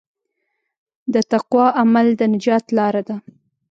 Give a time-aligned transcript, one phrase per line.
[1.13, 3.15] د تقوی عمل د نجات لاره ده.